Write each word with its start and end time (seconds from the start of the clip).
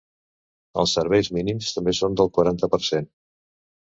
Els 0.83 0.93
serveis 0.97 1.29
mínims 1.37 1.69
també 1.75 1.93
són 1.97 2.17
del 2.21 2.31
quaranta 2.39 2.71
per 2.77 2.81
cent. 2.87 3.07